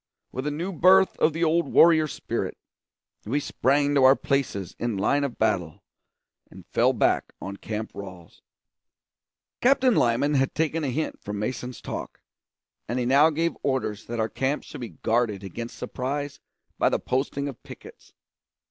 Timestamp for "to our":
3.93-4.15